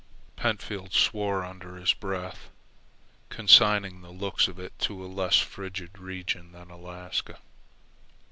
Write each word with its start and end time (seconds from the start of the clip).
Pentfield 0.35 0.93
swore 0.93 1.45
under 1.45 1.75
his 1.75 1.93
breath, 1.93 2.49
consigning 3.29 4.01
the 4.01 4.09
looks 4.09 4.47
of 4.47 4.57
it 4.57 4.73
to 4.79 5.05
a 5.05 5.05
less 5.05 5.37
frigid 5.37 5.99
region 5.99 6.53
than 6.53 6.71
Alaska. 6.71 7.37